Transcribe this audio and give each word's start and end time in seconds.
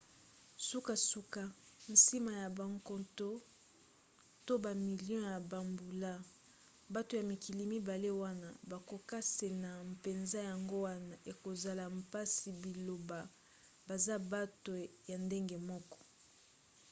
sukasuka 0.67 1.41
nsima 1.93 2.31
ya 2.41 2.47
bankoto 2.57 3.29
to 4.45 4.53
bamilio 4.63 5.19
ya 5.31 5.37
bambula 5.51 6.11
bato 6.95 7.13
ya 7.19 7.23
mikili 7.31 7.63
mibale 7.73 8.09
wana 8.23 8.49
bakokesena 8.69 9.69
mpenza 9.93 10.39
yango 10.49 10.77
wana 10.87 11.15
ekozala 11.31 11.83
mpasi 11.99 12.47
baloba 12.61 13.19
baza 13.87 14.15
bato 14.31 14.73
ya 15.09 15.17
ndenge 15.25 15.57
moko 15.69 15.97